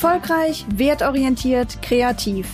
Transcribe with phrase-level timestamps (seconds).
[0.00, 2.46] Erfolgreich, wertorientiert, kreativ.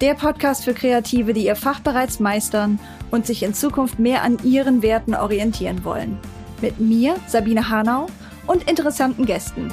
[0.00, 2.80] Der Podcast für Kreative, die ihr Fach bereits meistern
[3.12, 6.18] und sich in Zukunft mehr an ihren Werten orientieren wollen.
[6.60, 8.08] Mit mir, Sabine Hanau,
[8.48, 9.72] und interessanten Gästen.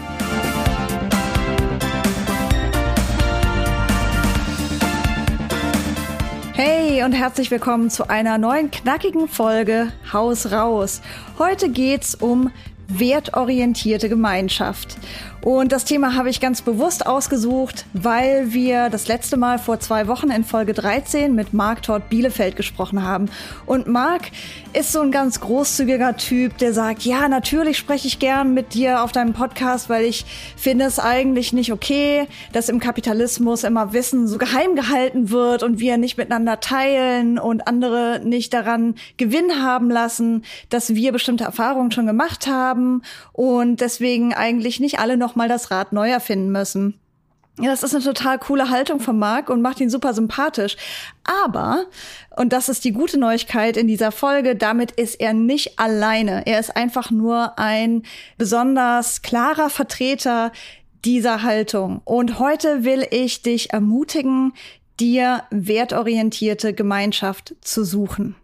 [6.53, 11.01] Hey und herzlich willkommen zu einer neuen knackigen Folge Haus raus.
[11.39, 12.51] Heute geht's um
[12.99, 14.97] wertorientierte Gemeinschaft.
[15.43, 20.07] Und das Thema habe ich ganz bewusst ausgesucht, weil wir das letzte Mal vor zwei
[20.07, 23.27] Wochen in Folge 13 mit Marc Todd Bielefeld gesprochen haben.
[23.65, 24.29] Und Marc
[24.73, 29.01] ist so ein ganz großzügiger Typ, der sagt, ja, natürlich spreche ich gern mit dir
[29.01, 34.27] auf deinem Podcast, weil ich finde es eigentlich nicht okay, dass im Kapitalismus immer Wissen
[34.27, 39.89] so geheim gehalten wird und wir nicht miteinander teilen und andere nicht daran Gewinn haben
[39.89, 43.01] lassen, dass wir bestimmte Erfahrungen schon gemacht haben
[43.33, 46.99] und deswegen eigentlich nicht alle noch mal das Rad neu erfinden müssen.
[47.59, 50.77] Ja, das ist eine total coole Haltung von Marc und macht ihn super sympathisch.
[51.23, 51.85] Aber,
[52.37, 56.47] und das ist die gute Neuigkeit in dieser Folge, damit ist er nicht alleine.
[56.47, 58.03] Er ist einfach nur ein
[58.37, 60.51] besonders klarer Vertreter
[61.03, 62.01] dieser Haltung.
[62.05, 64.53] Und heute will ich dich ermutigen,
[64.99, 68.35] dir wertorientierte Gemeinschaft zu suchen.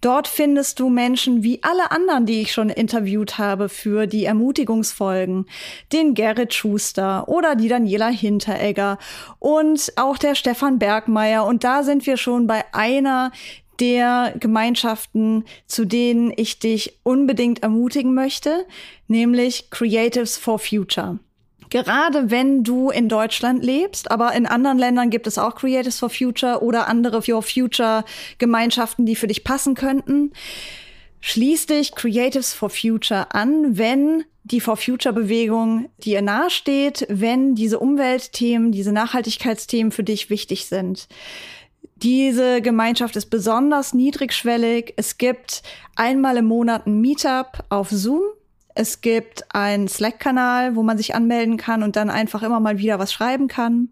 [0.00, 5.46] Dort findest du Menschen wie alle anderen, die ich schon interviewt habe für die Ermutigungsfolgen.
[5.92, 8.98] Den Gerrit Schuster oder die Daniela Hinteregger
[9.38, 11.44] und auch der Stefan Bergmeier.
[11.44, 13.32] Und da sind wir schon bei einer
[13.80, 18.66] der Gemeinschaften, zu denen ich dich unbedingt ermutigen möchte,
[19.06, 21.18] nämlich Creatives for Future.
[21.70, 26.10] Gerade wenn du in Deutschland lebst, aber in anderen Ländern gibt es auch Creators for
[26.10, 28.04] Future oder andere For Future
[28.38, 30.32] Gemeinschaften, die für dich passen könnten.
[31.20, 37.78] Schließ dich Creatives for Future an, wenn die For Future Bewegung dir nahesteht, wenn diese
[37.78, 41.08] Umweltthemen, diese Nachhaltigkeitsthemen für dich wichtig sind.
[41.96, 44.94] Diese Gemeinschaft ist besonders niedrigschwellig.
[44.96, 45.62] Es gibt
[45.96, 48.22] einmal im Monat ein Meetup auf Zoom
[48.78, 53.00] es gibt einen Slack-Kanal, wo man sich anmelden kann und dann einfach immer mal wieder
[53.00, 53.88] was schreiben kann.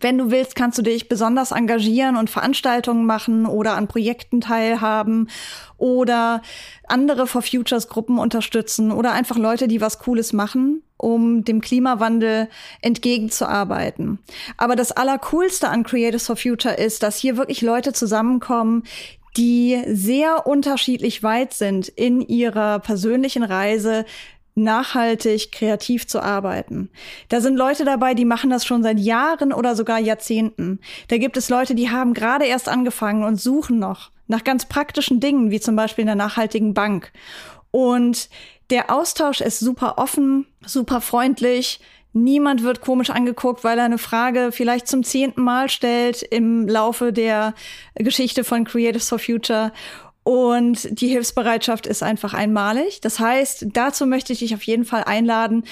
[0.00, 5.28] Wenn du willst, kannst du dich besonders engagieren und Veranstaltungen machen oder an Projekten teilhaben
[5.76, 6.40] oder
[6.86, 12.48] andere For Futures Gruppen unterstützen oder einfach Leute, die was Cooles machen, um dem Klimawandel
[12.80, 14.20] entgegenzuarbeiten.
[14.56, 18.84] Aber das Allercoolste an Creators for Future ist, dass hier wirklich Leute zusammenkommen,
[19.36, 24.04] die sehr unterschiedlich weit sind in ihrer persönlichen Reise
[24.54, 26.90] nachhaltig kreativ zu arbeiten.
[27.28, 30.80] Da sind Leute dabei, die machen das schon seit Jahren oder sogar Jahrzehnten.
[31.08, 35.20] Da gibt es Leute, die haben gerade erst angefangen und suchen noch nach ganz praktischen
[35.20, 37.12] Dingen, wie zum Beispiel in der nachhaltigen Bank.
[37.70, 38.28] Und
[38.70, 41.80] der Austausch ist super offen, super freundlich.
[42.22, 47.12] Niemand wird komisch angeguckt, weil er eine Frage vielleicht zum zehnten Mal stellt im Laufe
[47.12, 47.54] der
[47.94, 49.72] Geschichte von Creatives for Future.
[50.24, 53.00] Und die Hilfsbereitschaft ist einfach einmalig.
[53.00, 55.64] Das heißt, dazu möchte ich dich auf jeden Fall einladen.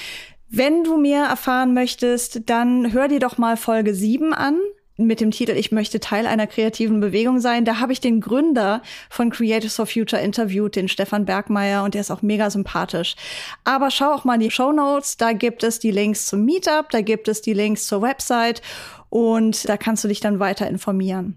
[0.48, 4.58] Wenn du mehr erfahren möchtest, dann hör dir doch mal Folge 7 an
[4.96, 7.64] mit dem Titel Ich möchte Teil einer kreativen Bewegung sein.
[7.64, 12.00] Da habe ich den Gründer von Creators for Future interviewt, den Stefan Bergmeier, und der
[12.00, 13.16] ist auch mega sympathisch.
[13.64, 16.90] Aber schau auch mal in die Show Notes, da gibt es die Links zum Meetup,
[16.90, 18.62] da gibt es die Links zur Website
[19.10, 21.36] und da kannst du dich dann weiter informieren.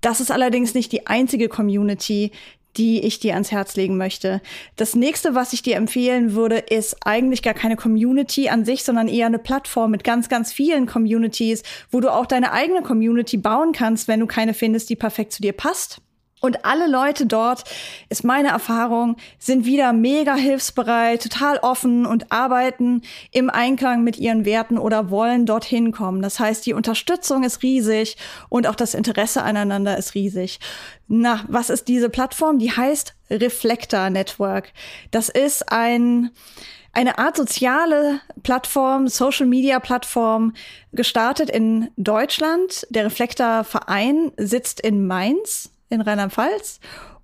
[0.00, 2.32] Das ist allerdings nicht die einzige Community,
[2.76, 4.40] die ich dir ans Herz legen möchte.
[4.76, 9.08] Das nächste, was ich dir empfehlen würde, ist eigentlich gar keine Community an sich, sondern
[9.08, 13.72] eher eine Plattform mit ganz, ganz vielen Communities, wo du auch deine eigene Community bauen
[13.72, 16.00] kannst, wenn du keine findest, die perfekt zu dir passt.
[16.40, 17.64] Und alle Leute dort,
[18.08, 24.46] ist meine Erfahrung, sind wieder mega hilfsbereit, total offen und arbeiten im Einklang mit ihren
[24.46, 26.22] Werten oder wollen dorthin kommen.
[26.22, 28.16] Das heißt, die Unterstützung ist riesig
[28.48, 30.60] und auch das Interesse aneinander ist riesig.
[31.08, 32.58] Na, was ist diese Plattform?
[32.58, 34.72] Die heißt Reflector Network.
[35.10, 36.30] Das ist ein,
[36.92, 40.54] eine Art soziale Plattform, Social Media Plattform,
[40.92, 42.86] gestartet in Deutschland.
[42.88, 46.80] Der Reflektor Verein sitzt in Mainz in Rheinland-Pfalz.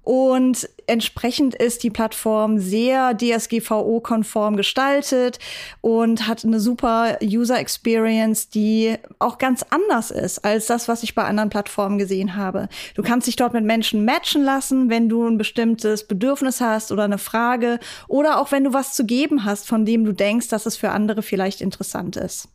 [0.06, 5.40] Und entsprechend ist die Plattform sehr DSGVO-konform gestaltet
[5.80, 11.16] und hat eine super User Experience, die auch ganz anders ist als das, was ich
[11.16, 12.68] bei anderen Plattformen gesehen habe.
[12.94, 17.02] Du kannst dich dort mit Menschen matchen lassen, wenn du ein bestimmtes Bedürfnis hast oder
[17.02, 20.66] eine Frage oder auch wenn du was zu geben hast, von dem du denkst, dass
[20.66, 22.48] es für andere vielleicht interessant ist.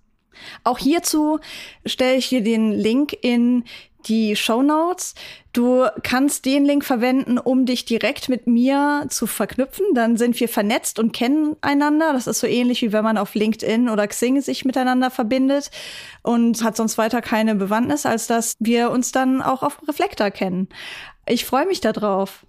[0.64, 1.40] Auch hierzu
[1.86, 3.64] stelle ich dir den Link in
[4.08, 5.14] die Show Notes.
[5.54, 9.86] Du kannst den Link verwenden, um dich direkt mit mir zu verknüpfen.
[9.94, 12.14] Dann sind wir vernetzt und kennen einander.
[12.14, 15.72] Das ist so ähnlich wie wenn man auf LinkedIn oder Xing sich miteinander verbindet
[16.24, 20.70] und hat sonst weiter keine Bewandtnis, als dass wir uns dann auch auf Reflektor kennen.
[21.28, 22.46] Ich freue mich darauf.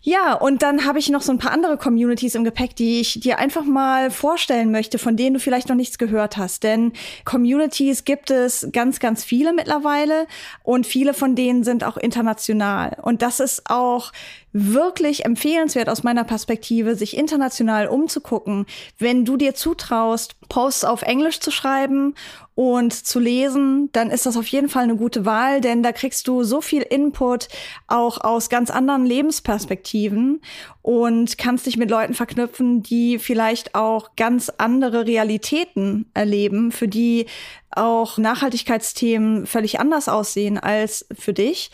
[0.00, 3.18] Ja, und dann habe ich noch so ein paar andere Communities im Gepäck, die ich
[3.20, 6.62] dir einfach mal vorstellen möchte, von denen du vielleicht noch nichts gehört hast.
[6.62, 6.92] Denn
[7.24, 10.28] Communities gibt es ganz, ganz viele mittlerweile
[10.62, 12.96] und viele von denen sind auch international.
[13.02, 14.12] Und das ist auch
[14.52, 18.66] wirklich empfehlenswert aus meiner Perspektive, sich international umzugucken,
[18.98, 22.14] wenn du dir zutraust, Posts auf Englisch zu schreiben
[22.58, 26.26] und zu lesen, dann ist das auf jeden Fall eine gute Wahl, denn da kriegst
[26.26, 27.46] du so viel Input
[27.86, 30.40] auch aus ganz anderen Lebensperspektiven
[30.82, 37.26] und kannst dich mit Leuten verknüpfen, die vielleicht auch ganz andere Realitäten erleben, für die
[37.70, 41.70] auch Nachhaltigkeitsthemen völlig anders aussehen als für dich.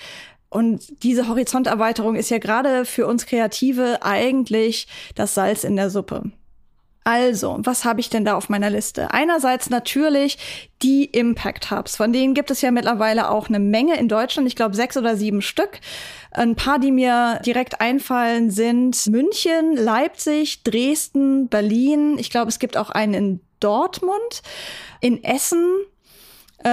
[0.51, 6.31] Und diese Horizonterweiterung ist ja gerade für uns Kreative eigentlich das Salz in der Suppe.
[7.05, 9.12] Also, was habe ich denn da auf meiner Liste?
[9.12, 10.39] Einerseits natürlich
[10.83, 11.97] die Impact Hubs.
[11.97, 14.49] Von denen gibt es ja mittlerweile auch eine Menge in Deutschland.
[14.49, 15.81] Ich glaube sechs oder sieben Stück.
[16.31, 22.19] Ein paar, die mir direkt einfallen, sind München, Leipzig, Dresden, Berlin.
[22.19, 24.43] Ich glaube, es gibt auch einen in Dortmund,
[25.01, 25.77] in Essen,
[26.65, 26.69] äh,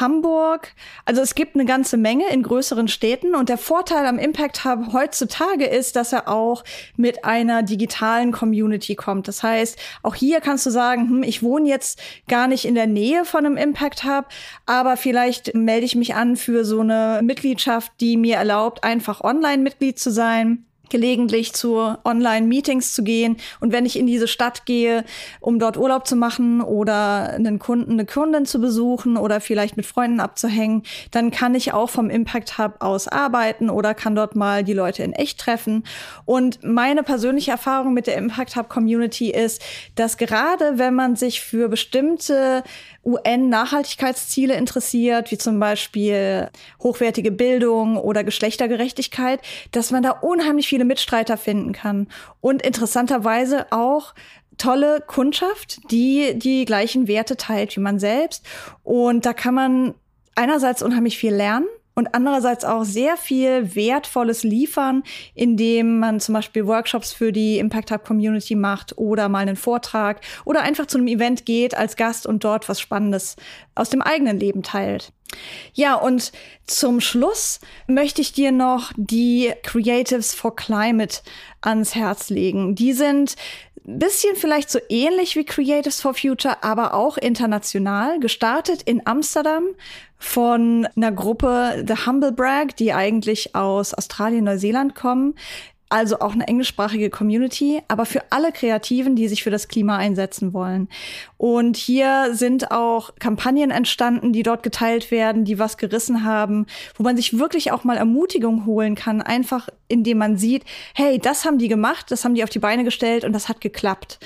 [0.00, 0.74] Hamburg.
[1.04, 4.92] Also es gibt eine ganze Menge in größeren Städten und der Vorteil am Impact Hub
[4.92, 6.64] heutzutage ist, dass er auch
[6.96, 9.28] mit einer digitalen Community kommt.
[9.28, 12.88] Das heißt, auch hier kannst du sagen, hm, ich wohne jetzt gar nicht in der
[12.88, 14.26] Nähe von einem Impact Hub,
[14.66, 19.98] aber vielleicht melde ich mich an für so eine Mitgliedschaft, die mir erlaubt, einfach Online-Mitglied
[19.98, 23.36] zu sein gelegentlich zu Online-Meetings zu gehen.
[23.60, 25.04] Und wenn ich in diese Stadt gehe,
[25.40, 29.86] um dort Urlaub zu machen oder einen Kunden, eine Kundin zu besuchen oder vielleicht mit
[29.86, 34.64] Freunden abzuhängen, dann kann ich auch vom Impact Hub aus arbeiten oder kann dort mal
[34.64, 35.84] die Leute in echt treffen.
[36.24, 39.62] Und meine persönliche Erfahrung mit der Impact Hub Community ist,
[39.94, 42.62] dass gerade wenn man sich für bestimmte
[43.08, 46.50] UN-Nachhaltigkeitsziele interessiert, wie zum Beispiel
[46.82, 49.40] hochwertige Bildung oder Geschlechtergerechtigkeit,
[49.72, 52.08] dass man da unheimlich viele Mitstreiter finden kann.
[52.40, 54.14] Und interessanterweise auch
[54.58, 58.44] tolle Kundschaft, die die gleichen Werte teilt wie man selbst.
[58.82, 59.94] Und da kann man
[60.34, 61.66] einerseits unheimlich viel lernen
[61.98, 65.02] und andererseits auch sehr viel Wertvolles liefern,
[65.34, 70.20] indem man zum Beispiel Workshops für die Impact Hub Community macht oder mal einen Vortrag
[70.44, 73.34] oder einfach zu einem Event geht als Gast und dort was Spannendes
[73.74, 75.12] aus dem eigenen Leben teilt.
[75.74, 76.32] Ja, und
[76.66, 81.20] zum Schluss möchte ich dir noch die Creatives for Climate
[81.60, 82.74] ans Herz legen.
[82.74, 83.36] Die sind
[83.88, 89.64] bisschen vielleicht so ähnlich wie Creatives for Future, aber auch international, gestartet in Amsterdam
[90.18, 95.34] von einer Gruppe The Humble Brag, die eigentlich aus Australien, Neuseeland kommen.
[95.90, 100.52] Also auch eine englischsprachige Community, aber für alle Kreativen, die sich für das Klima einsetzen
[100.52, 100.88] wollen.
[101.38, 107.02] Und hier sind auch Kampagnen entstanden, die dort geteilt werden, die was gerissen haben, wo
[107.04, 110.64] man sich wirklich auch mal Ermutigung holen kann, einfach indem man sieht,
[110.94, 113.62] hey, das haben die gemacht, das haben die auf die Beine gestellt und das hat
[113.62, 114.18] geklappt.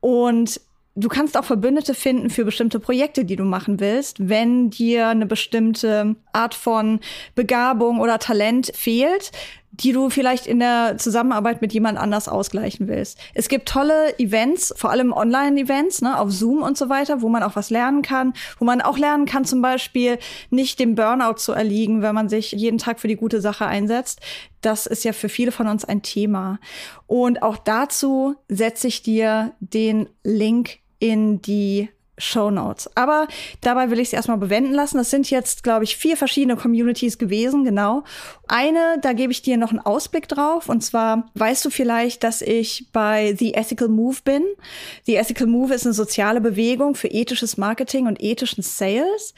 [0.00, 0.60] Und
[0.96, 5.26] du kannst auch Verbündete finden für bestimmte Projekte, die du machen willst, wenn dir eine
[5.26, 7.00] bestimmte Art von
[7.34, 9.30] Begabung oder Talent fehlt,
[9.80, 13.18] die du vielleicht in der Zusammenarbeit mit jemand anders ausgleichen willst.
[13.34, 17.42] Es gibt tolle Events, vor allem Online-Events, ne, auf Zoom und so weiter, wo man
[17.42, 20.18] auch was lernen kann, wo man auch lernen kann, zum Beispiel
[20.50, 24.20] nicht dem Burnout zu erliegen, wenn man sich jeden Tag für die gute Sache einsetzt.
[24.62, 26.58] Das ist ja für viele von uns ein Thema.
[27.06, 32.90] Und auch dazu setze ich dir den Link in die Show Notes.
[32.94, 33.28] Aber
[33.60, 34.96] dabei will ich es erstmal bewenden lassen.
[34.96, 38.04] Das sind jetzt, glaube ich, vier verschiedene Communities gewesen, genau.
[38.48, 40.68] Eine, da gebe ich dir noch einen Ausblick drauf.
[40.68, 44.44] Und zwar weißt du vielleicht, dass ich bei The Ethical Move bin.
[45.04, 49.34] The Ethical Move ist eine soziale Bewegung für ethisches Marketing und ethischen Sales.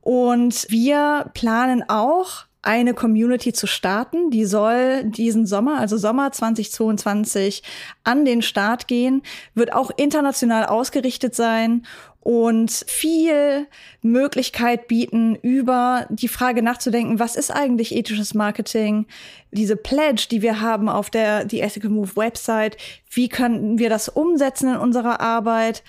[0.00, 4.30] Und wir planen auch eine Community zu starten.
[4.30, 7.62] Die soll diesen Sommer, also Sommer 2022,
[8.04, 9.22] an den Start gehen,
[9.54, 11.86] wird auch international ausgerichtet sein
[12.20, 13.68] und viel
[14.02, 19.06] Möglichkeit bieten, über die Frage nachzudenken, was ist eigentlich ethisches Marketing?
[19.50, 22.76] Diese Pledge, die wir haben auf der The Ethical Move Website,
[23.10, 25.82] wie können wir das umsetzen in unserer Arbeit?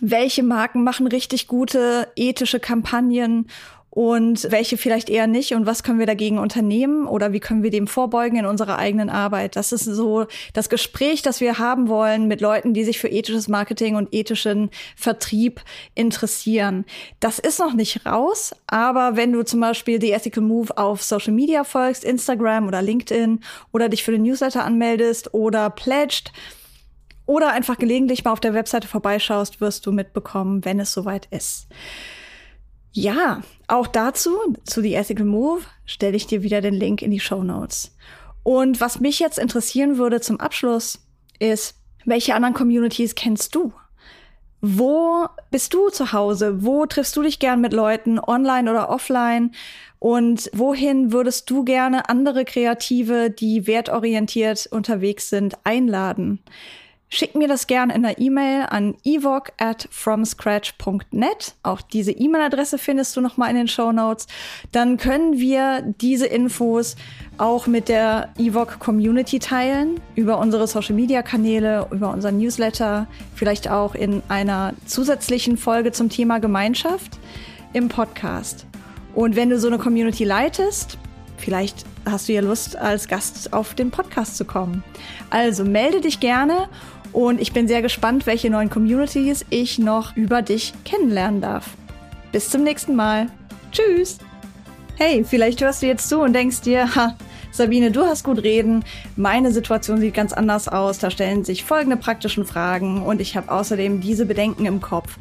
[0.00, 3.48] Welche Marken machen richtig gute ethische Kampagnen?
[3.94, 7.70] Und welche vielleicht eher nicht und was können wir dagegen unternehmen oder wie können wir
[7.70, 9.54] dem vorbeugen in unserer eigenen Arbeit.
[9.54, 13.48] Das ist so das Gespräch, das wir haben wollen mit Leuten, die sich für ethisches
[13.48, 15.60] Marketing und ethischen Vertrieb
[15.94, 16.86] interessieren.
[17.20, 21.34] Das ist noch nicht raus, aber wenn du zum Beispiel The Ethical Move auf Social
[21.34, 23.40] Media folgst, Instagram oder LinkedIn
[23.72, 26.32] oder dich für den Newsletter anmeldest oder pledged,
[27.26, 31.68] oder einfach gelegentlich mal auf der Webseite vorbeischaust, wirst du mitbekommen, wenn es soweit ist.
[32.92, 34.30] Ja, auch dazu,
[34.64, 37.96] zu The Ethical Move, stelle ich dir wieder den Link in die Show Notes.
[38.42, 40.98] Und was mich jetzt interessieren würde zum Abschluss
[41.38, 43.72] ist, welche anderen Communities kennst du?
[44.60, 46.62] Wo bist du zu Hause?
[46.62, 49.52] Wo triffst du dich gern mit Leuten, online oder offline?
[49.98, 56.40] Und wohin würdest du gerne andere Kreative, die wertorientiert unterwegs sind, einladen?
[57.14, 61.54] Schick mir das gerne in der E-Mail an evoc at fromscratch.net.
[61.62, 64.26] Auch diese E-Mail-Adresse findest du nochmal in den Show Notes.
[64.72, 66.96] Dann können wir diese Infos
[67.36, 73.68] auch mit der Evoc Community teilen, über unsere Social Media Kanäle, über unseren Newsletter, vielleicht
[73.68, 77.18] auch in einer zusätzlichen Folge zum Thema Gemeinschaft
[77.74, 78.64] im Podcast.
[79.14, 80.96] Und wenn du so eine Community leitest,
[81.36, 84.82] vielleicht hast du ja Lust, als Gast auf den Podcast zu kommen.
[85.28, 86.70] Also melde dich gerne
[87.12, 91.70] und ich bin sehr gespannt, welche neuen Communities ich noch über dich kennenlernen darf.
[92.32, 93.26] Bis zum nächsten Mal.
[93.70, 94.18] Tschüss.
[94.96, 97.16] Hey, vielleicht hörst du jetzt zu und denkst dir, ha,
[97.50, 98.82] Sabine, du hast gut reden.
[99.14, 100.98] Meine Situation sieht ganz anders aus.
[100.98, 105.18] Da stellen sich folgende praktischen Fragen und ich habe außerdem diese Bedenken im Kopf.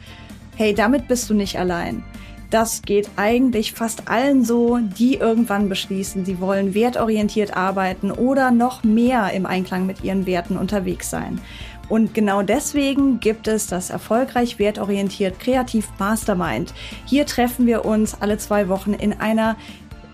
[0.55, 2.03] Hey, damit bist du nicht allein.
[2.51, 8.83] Das geht eigentlich fast allen so, die irgendwann beschließen, sie wollen wertorientiert arbeiten oder noch
[8.83, 11.39] mehr im Einklang mit ihren Werten unterwegs sein.
[11.91, 16.73] Und genau deswegen gibt es das erfolgreich wertorientiert Kreativ Mastermind.
[17.05, 19.57] Hier treffen wir uns alle zwei Wochen in einer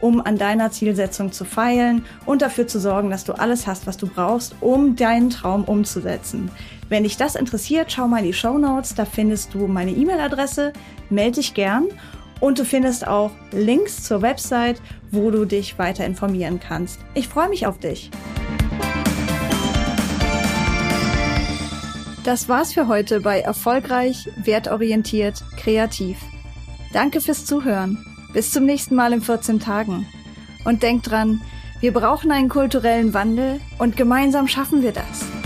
[0.00, 3.96] um an deiner Zielsetzung zu feilen und dafür zu sorgen, dass du alles hast, was
[3.96, 6.50] du brauchst, um deinen Traum umzusetzen.
[6.88, 10.72] Wenn dich das interessiert, schau mal in die Show Notes, da findest du meine E-Mail-Adresse,
[11.08, 11.88] melde dich gern
[12.40, 14.80] und du findest auch Links zur Website,
[15.10, 16.98] wo du dich weiter informieren kannst.
[17.14, 18.10] Ich freue mich auf dich.
[22.24, 26.18] Das war's für heute bei Erfolgreich, Wertorientiert, Kreativ.
[26.92, 28.09] Danke fürs Zuhören.
[28.32, 30.06] Bis zum nächsten Mal in 14 Tagen.
[30.64, 31.40] Und denkt dran,
[31.80, 35.39] wir brauchen einen kulturellen Wandel und gemeinsam schaffen wir das.